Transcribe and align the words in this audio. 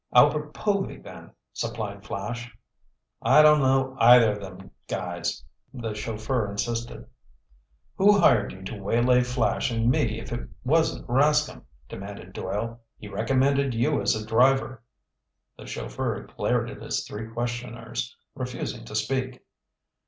"Albert 0.15 0.51
Povy 0.55 0.97
then," 0.97 1.29
supplied 1.53 2.03
Flash. 2.03 2.51
"I 3.21 3.43
don't 3.43 3.59
know 3.59 3.95
either 3.99 4.31
of 4.31 4.39
them 4.39 4.71
guys," 4.87 5.43
the 5.75 5.93
chauffeur 5.93 6.49
insisted. 6.49 7.05
"Who 7.97 8.17
hired 8.17 8.51
you 8.51 8.63
to 8.63 8.81
waylay 8.81 9.21
Flash 9.21 9.69
and 9.69 9.91
me 9.91 10.19
if 10.19 10.31
it 10.31 10.49
wasn't 10.65 11.05
Rascomb?" 11.07 11.65
demanded 11.87 12.33
Doyle. 12.33 12.81
"He 12.97 13.09
recommended 13.09 13.75
you 13.75 14.01
as 14.01 14.15
a 14.15 14.25
driver." 14.25 14.81
The 15.55 15.67
chauffeur 15.67 16.23
glared 16.35 16.71
at 16.71 16.81
his 16.81 17.05
three 17.07 17.27
questioners, 17.27 18.17
refusing 18.33 18.83
to 18.85 18.95
speak. 18.95 19.45